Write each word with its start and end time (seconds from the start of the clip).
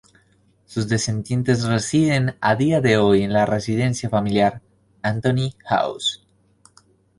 Sus 0.65 0.87
descendientes 0.87 1.63
residen 1.63 2.33
a 2.41 2.55
día 2.55 2.81
de 2.81 2.97
hoy 2.97 3.21
en 3.21 3.33
la 3.33 3.45
residencia 3.45 4.09
familiar: 4.09 4.59
Antony 5.03 5.55
House. 5.63 6.25